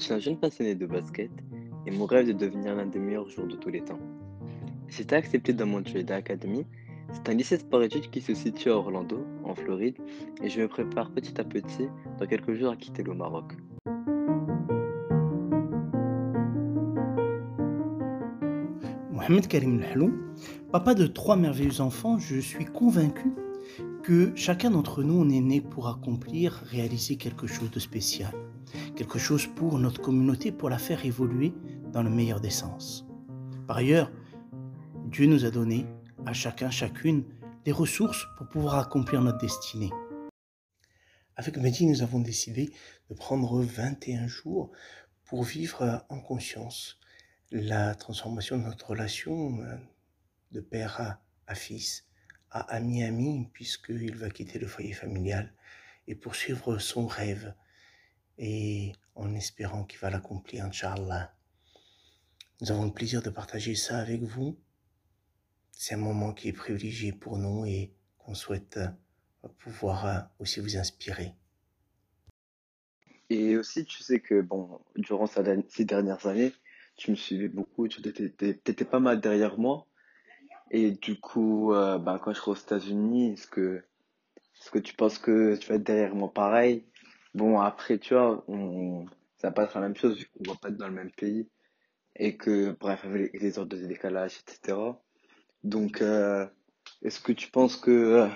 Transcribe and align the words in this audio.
suis 0.00 0.14
un 0.14 0.18
jeune 0.18 0.38
passionné 0.38 0.74
de 0.74 0.86
basket 0.86 1.30
et 1.86 1.90
mon 1.90 2.06
rêve 2.06 2.28
est 2.28 2.34
de 2.34 2.46
devenir 2.46 2.74
l'un 2.74 2.86
des 2.86 2.98
meilleurs 2.98 3.28
joueurs 3.28 3.48
de 3.48 3.56
tous 3.56 3.68
les 3.68 3.82
temps. 3.82 3.98
Été 4.98 5.14
accepté 5.14 5.52
dans 5.52 5.66
Montreal 5.66 6.10
Academy. 6.12 6.66
C'est 7.12 7.28
un 7.28 7.34
lycée 7.34 7.58
sport-études 7.58 8.10
qui 8.10 8.20
se 8.20 8.34
situe 8.34 8.70
à 8.70 8.76
Orlando, 8.76 9.24
en 9.44 9.54
Floride, 9.54 9.96
et 10.42 10.48
je 10.48 10.60
me 10.60 10.68
prépare 10.68 11.10
petit 11.10 11.40
à 11.40 11.44
petit 11.44 11.88
dans 12.18 12.26
quelques 12.26 12.54
jours 12.54 12.70
à 12.70 12.76
quitter 12.76 13.02
le 13.02 13.14
Maroc. 13.14 13.52
Mohamed 19.12 19.48
Karim 19.48 19.80
Lhalou, 19.80 20.12
papa 20.70 20.94
de 20.94 21.06
trois 21.06 21.36
merveilleux 21.36 21.80
enfants, 21.80 22.18
je 22.18 22.38
suis 22.38 22.64
convaincu 22.64 23.32
que 24.02 24.32
chacun 24.34 24.70
d'entre 24.70 25.02
nous, 25.02 25.14
on 25.14 25.28
est 25.28 25.40
né 25.40 25.60
pour 25.60 25.88
accomplir, 25.88 26.62
réaliser 26.66 27.16
quelque 27.16 27.46
chose 27.46 27.70
de 27.70 27.78
spécial, 27.78 28.32
quelque 29.00 29.18
chose 29.18 29.46
pour 29.46 29.78
notre 29.78 30.02
communauté, 30.02 30.52
pour 30.52 30.68
la 30.68 30.76
faire 30.76 31.06
évoluer 31.06 31.54
dans 31.90 32.02
le 32.02 32.10
meilleur 32.10 32.38
des 32.38 32.50
sens. 32.50 33.06
Par 33.66 33.78
ailleurs, 33.78 34.12
Dieu 35.06 35.24
nous 35.26 35.46
a 35.46 35.50
donné 35.50 35.86
à 36.26 36.34
chacun, 36.34 36.70
chacune, 36.70 37.24
des 37.64 37.72
ressources 37.72 38.26
pour 38.36 38.46
pouvoir 38.50 38.74
accomplir 38.78 39.22
notre 39.22 39.38
destinée. 39.38 39.88
Avec 41.34 41.56
Mehdi, 41.56 41.86
nous 41.86 42.02
avons 42.02 42.20
décidé 42.20 42.74
de 43.08 43.14
prendre 43.14 43.62
21 43.62 44.26
jours 44.26 44.70
pour 45.24 45.44
vivre 45.44 46.04
en 46.10 46.20
conscience 46.20 47.00
la 47.52 47.94
transformation 47.94 48.58
de 48.58 48.64
notre 48.64 48.90
relation 48.90 49.62
euh, 49.62 49.76
de 50.52 50.60
père 50.60 51.18
à, 51.46 51.54
fils, 51.54 52.04
à 52.50 52.60
ami 52.74 53.02
ami, 53.02 53.48
puisqu'il 53.54 54.14
va 54.14 54.28
quitter 54.28 54.58
le 54.58 54.66
foyer 54.66 54.92
familial 54.92 55.54
et 56.06 56.14
poursuivre 56.14 56.76
son 56.76 57.06
rêve, 57.06 57.54
et 58.40 58.94
en 59.14 59.34
espérant 59.34 59.84
qu'il 59.84 60.00
va 60.00 60.08
l'accomplir, 60.08 60.64
Inch'Allah. 60.64 61.34
Nous 62.60 62.72
avons 62.72 62.86
le 62.86 62.92
plaisir 62.92 63.22
de 63.22 63.28
partager 63.28 63.74
ça 63.74 63.98
avec 63.98 64.22
vous. 64.22 64.58
C'est 65.72 65.94
un 65.94 65.98
moment 65.98 66.32
qui 66.32 66.48
est 66.48 66.54
privilégié 66.54 67.12
pour 67.12 67.36
nous 67.36 67.66
et 67.66 67.92
qu'on 68.18 68.34
souhaite 68.34 68.78
euh, 68.78 69.48
pouvoir 69.58 70.06
euh, 70.06 70.20
aussi 70.38 70.60
vous 70.60 70.78
inspirer. 70.78 71.34
Et 73.28 73.58
aussi, 73.58 73.84
tu 73.84 74.02
sais 74.02 74.20
que, 74.20 74.40
bon, 74.40 74.80
durant 74.96 75.26
ces 75.26 75.84
dernières 75.84 76.26
années, 76.26 76.52
tu 76.96 77.10
me 77.10 77.16
suivais 77.16 77.48
beaucoup, 77.48 77.88
tu 77.88 78.00
étais, 78.06 78.84
pas 78.84 79.00
mal 79.00 79.20
derrière 79.20 79.58
moi. 79.58 79.86
Et 80.70 80.92
du 80.92 81.20
coup, 81.20 81.74
euh, 81.74 81.98
ben, 81.98 82.18
quand 82.18 82.32
je 82.32 82.38
serai 82.38 82.50
aux 82.52 82.56
États-Unis, 82.56 83.32
est-ce 83.32 83.46
que, 83.46 83.84
est-ce 84.60 84.70
que 84.70 84.78
tu 84.78 84.94
penses 84.94 85.18
que 85.18 85.56
tu 85.56 85.68
vas 85.68 85.74
être 85.74 85.84
derrière 85.84 86.14
moi 86.14 86.32
pareil? 86.32 86.86
Bon, 87.34 87.60
après, 87.60 87.98
tu 87.98 88.14
vois, 88.14 88.44
on, 88.48 89.06
ça 89.38 89.48
va 89.48 89.52
pas 89.52 89.64
être 89.64 89.74
la 89.74 89.82
même 89.82 89.96
chose 89.96 90.18
vu 90.18 90.26
qu'on 90.26 90.52
va 90.52 90.58
pas 90.60 90.68
être 90.68 90.76
dans 90.76 90.88
le 90.88 90.94
même 90.94 91.12
pays. 91.12 91.48
Et 92.16 92.36
que, 92.36 92.72
bref, 92.72 93.04
avec 93.04 93.32
les 93.40 93.58
ordres 93.58 93.76
de 93.76 93.86
décalage, 93.86 94.40
etc. 94.40 94.76
Donc, 95.62 96.02
euh, 96.02 96.46
est-ce 97.02 97.20
que 97.20 97.32
tu 97.32 97.50
penses 97.50 97.76
que, 97.76 97.90
euh, 97.90 98.28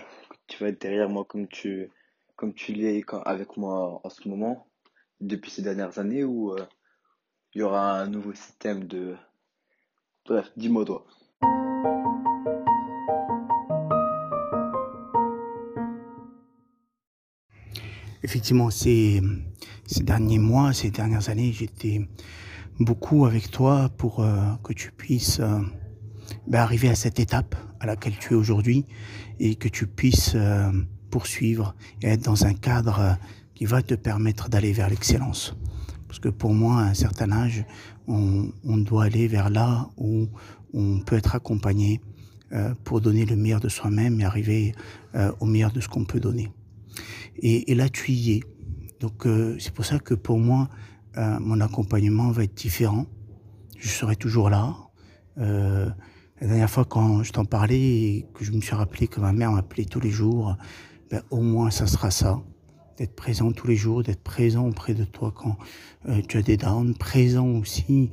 tu 0.46 0.62
vas 0.62 0.68
être 0.68 0.80
derrière 0.80 1.08
moi 1.08 1.24
comme 1.24 1.48
tu, 1.48 1.90
comme 2.36 2.54
tu 2.54 2.72
l'es 2.72 3.04
avec 3.24 3.56
moi 3.56 4.00
en 4.04 4.10
ce 4.10 4.28
moment, 4.28 4.66
depuis 5.20 5.50
ces 5.50 5.62
dernières 5.62 5.98
années, 5.98 6.24
ou 6.24 6.52
euh, 6.52 6.66
il 7.54 7.60
y 7.60 7.62
aura 7.62 8.00
un 8.00 8.08
nouveau 8.08 8.32
système 8.34 8.84
de... 8.84 9.16
Bref, 10.26 10.50
dis-moi 10.56 10.84
toi. 10.84 11.04
Effectivement, 18.24 18.70
ces, 18.70 19.20
derniers 20.00 20.38
mois, 20.38 20.72
ces 20.72 20.90
dernières 20.90 21.28
années, 21.28 21.52
j'étais 21.52 22.08
beaucoup 22.80 23.26
avec 23.26 23.50
toi 23.50 23.90
pour 23.98 24.20
euh, 24.20 24.34
que 24.62 24.72
tu 24.72 24.92
puisses 24.92 25.40
euh, 25.40 25.58
ben, 26.46 26.60
arriver 26.60 26.88
à 26.88 26.94
cette 26.94 27.20
étape 27.20 27.54
à 27.80 27.86
laquelle 27.86 28.16
tu 28.18 28.32
es 28.32 28.36
aujourd'hui 28.36 28.86
et 29.40 29.56
que 29.56 29.68
tu 29.68 29.86
puisses 29.86 30.32
euh, 30.36 30.72
poursuivre 31.10 31.74
et 32.00 32.06
être 32.08 32.22
dans 32.22 32.46
un 32.46 32.54
cadre 32.54 33.18
qui 33.54 33.66
va 33.66 33.82
te 33.82 33.94
permettre 33.94 34.48
d'aller 34.48 34.72
vers 34.72 34.88
l'excellence. 34.88 35.54
Parce 36.08 36.18
que 36.18 36.30
pour 36.30 36.54
moi, 36.54 36.78
à 36.78 36.84
un 36.84 36.94
certain 36.94 37.30
âge, 37.30 37.66
on, 38.08 38.48
doit 38.64 39.04
aller 39.04 39.28
vers 39.28 39.50
là 39.50 39.90
où 39.98 40.28
on 40.72 41.00
peut 41.00 41.16
être 41.16 41.34
accompagné 41.34 42.00
pour 42.84 43.02
donner 43.02 43.26
le 43.26 43.36
meilleur 43.36 43.60
de 43.60 43.68
soi-même 43.68 44.20
et 44.20 44.24
arriver 44.24 44.74
au 45.40 45.46
meilleur 45.46 45.72
de 45.72 45.80
ce 45.80 45.88
qu'on 45.88 46.04
peut 46.04 46.20
donner. 46.20 46.50
Et, 47.36 47.70
et, 47.70 47.74
là, 47.74 47.88
tu 47.88 48.12
y 48.12 48.32
es. 48.32 48.40
Donc, 49.00 49.26
euh, 49.26 49.56
c'est 49.58 49.72
pour 49.72 49.84
ça 49.84 49.98
que 49.98 50.14
pour 50.14 50.38
moi, 50.38 50.68
euh, 51.16 51.38
mon 51.40 51.60
accompagnement 51.60 52.30
va 52.30 52.44
être 52.44 52.54
différent. 52.54 53.06
Je 53.78 53.88
serai 53.88 54.16
toujours 54.16 54.50
là. 54.50 54.76
Euh, 55.38 55.88
la 56.40 56.46
dernière 56.46 56.70
fois, 56.70 56.84
quand 56.84 57.22
je 57.22 57.32
t'en 57.32 57.44
parlais 57.44 57.80
et 57.80 58.26
que 58.34 58.44
je 58.44 58.52
me 58.52 58.60
suis 58.60 58.74
rappelé 58.74 59.08
que 59.08 59.20
ma 59.20 59.32
mère 59.32 59.52
m'appelait 59.52 59.84
tous 59.84 60.00
les 60.00 60.10
jours, 60.10 60.56
ben, 61.10 61.22
au 61.30 61.40
moins, 61.40 61.70
ça 61.70 61.86
sera 61.86 62.10
ça 62.10 62.40
d'être 62.96 63.14
présent 63.14 63.50
tous 63.52 63.66
les 63.66 63.76
jours, 63.76 64.02
d'être 64.02 64.22
présent 64.22 64.66
auprès 64.66 64.94
de 64.94 65.04
toi 65.04 65.32
quand 65.34 65.56
tu 66.28 66.38
as 66.38 66.42
des 66.42 66.56
downs, 66.56 66.94
présent 66.94 67.46
aussi 67.48 68.10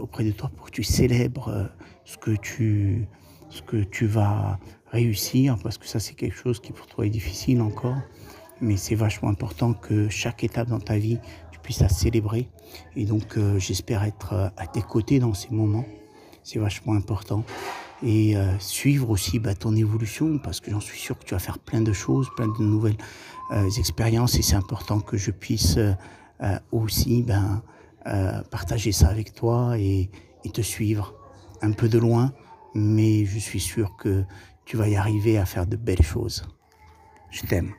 auprès 0.00 0.24
de 0.24 0.32
toi 0.32 0.50
pour 0.54 0.66
que 0.66 0.70
tu 0.70 0.82
célèbres 0.82 1.70
ce 2.04 2.18
que 2.18 2.32
tu 2.32 3.08
ce 3.48 3.62
que 3.62 3.76
tu 3.76 4.06
vas 4.06 4.58
réussir 4.90 5.56
parce 5.62 5.78
que 5.78 5.86
ça 5.86 6.00
c'est 6.00 6.14
quelque 6.14 6.36
chose 6.36 6.60
qui 6.60 6.72
pour 6.72 6.86
toi 6.86 7.06
est 7.06 7.10
difficile 7.10 7.60
encore 7.62 7.96
mais 8.60 8.76
c'est 8.76 8.94
vachement 8.94 9.28
important 9.28 9.72
que 9.72 10.08
chaque 10.08 10.44
étape 10.44 10.68
dans 10.68 10.80
ta 10.80 10.98
vie 10.98 11.18
tu 11.52 11.58
puisses 11.60 11.80
la 11.80 11.88
célébrer. 11.88 12.48
Et 12.96 13.04
donc 13.04 13.38
j'espère 13.58 14.04
être 14.04 14.52
à 14.56 14.66
tes 14.66 14.82
côtés 14.82 15.18
dans 15.18 15.34
ces 15.34 15.50
moments. 15.50 15.84
C'est 16.42 16.58
vachement 16.58 16.94
important. 16.94 17.44
Et 18.02 18.36
euh, 18.36 18.58
suivre 18.58 19.10
aussi 19.10 19.38
bah, 19.38 19.54
ton 19.54 19.74
évolution 19.74 20.38
parce 20.38 20.60
que 20.60 20.70
j'en 20.70 20.80
suis 20.80 20.98
sûr 20.98 21.18
que 21.18 21.24
tu 21.24 21.34
vas 21.34 21.40
faire 21.40 21.58
plein 21.58 21.80
de 21.80 21.92
choses, 21.92 22.28
plein 22.36 22.46
de 22.46 22.62
nouvelles 22.62 22.96
euh, 23.50 23.68
expériences. 23.78 24.36
Et 24.38 24.42
c'est 24.42 24.56
important 24.56 25.00
que 25.00 25.16
je 25.16 25.30
puisse 25.30 25.76
euh, 25.76 25.92
euh 26.42 26.58
aussi 26.70 27.22
ben, 27.22 27.62
euh, 28.06 28.40
partager 28.50 28.92
ça 28.92 29.08
avec 29.08 29.34
toi 29.34 29.76
et, 29.78 30.10
et 30.44 30.50
te 30.50 30.60
suivre 30.60 31.14
un 31.60 31.72
peu 31.72 31.88
de 31.88 31.98
loin, 31.98 32.32
mais 32.74 33.24
je 33.24 33.38
suis 33.38 33.60
sûr 33.60 33.96
que 33.96 34.24
tu 34.64 34.76
vas 34.76 34.88
y 34.88 34.94
arriver 34.94 35.36
à 35.36 35.44
faire 35.44 35.66
de 35.66 35.76
belles 35.76 36.02
choses. 36.02 36.44
Je 37.30 37.42
t'aime. 37.42 37.72